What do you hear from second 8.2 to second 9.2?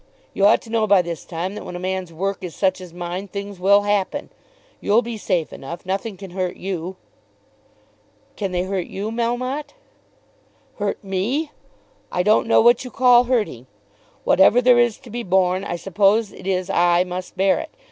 "Can they hurt you,